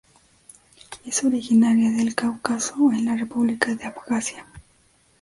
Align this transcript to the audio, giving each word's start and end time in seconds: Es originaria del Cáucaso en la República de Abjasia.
Es 1.05 1.23
originaria 1.23 1.91
del 1.91 2.15
Cáucaso 2.15 2.91
en 2.91 3.05
la 3.05 3.15
República 3.15 3.75
de 3.75 3.83
Abjasia. 3.85 4.47